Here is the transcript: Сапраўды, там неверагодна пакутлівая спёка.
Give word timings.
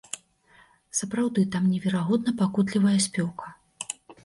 Сапраўды, 0.99 1.43
там 1.57 1.69
неверагодна 1.75 2.35
пакутлівая 2.41 2.97
спёка. 3.09 3.57